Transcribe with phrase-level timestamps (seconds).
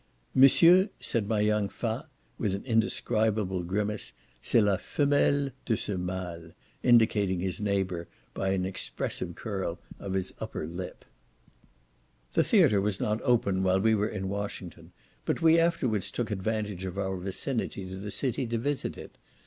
[0.33, 2.07] "Monsieur," said my young fat,
[2.39, 6.53] with an indescribable grimace, "c'est la femelle de ce male,"
[6.91, 11.05] indicating his neighbour by an expressive curl of his upper lip.
[12.33, 14.91] The theatre was not open while we were in Washington,
[15.23, 19.19] but we afterwards took advantage of our vicinity to the city, to visit it.